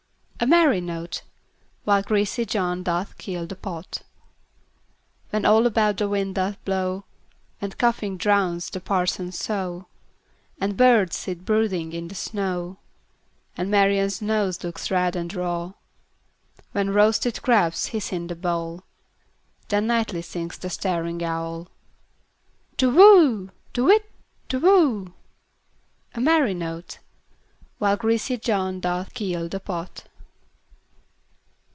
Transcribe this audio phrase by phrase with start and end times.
[0.43, 1.21] A merry note!
[1.83, 4.01] While greasy Joan doth keel the pot.
[5.29, 7.05] When all about the wind doth blow,
[7.61, 9.83] And coughing drowns the parson's saw,
[10.59, 12.79] And birds sit brooding in the snow,
[13.55, 15.73] And Marian's nose looks red and raw;
[16.71, 21.67] When roasted crabs hiss in the bowl—Then nightly sings the staring owlTu
[22.91, 23.51] whoo!
[23.73, 24.09] To whit,
[24.49, 25.13] Tu whoo!
[26.15, 26.97] A merry note!
[27.77, 30.05] While greasy Joan doth keel the pot.